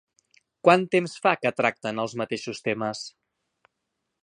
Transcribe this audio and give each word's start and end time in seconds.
Quant 0.67 0.85
temps 0.95 1.13
fa 1.25 1.33
que 1.43 1.51
tracten 1.59 2.03
els 2.05 2.17
mateixos 2.23 2.65
temes? 2.69 3.05